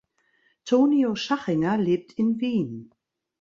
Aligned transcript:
Tonio 0.65 1.13
Schachinger 1.13 1.77
lebt 1.77 2.11
in 2.13 2.39
Wien. 2.39 2.89